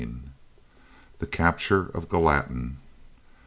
[1.19, 2.77] THE CAPTURE OF GALLATIN.